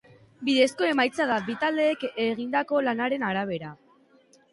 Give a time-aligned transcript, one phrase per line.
[0.45, 3.71] Bidezko emaitza da, bi taldeek egindako lanaren arabera.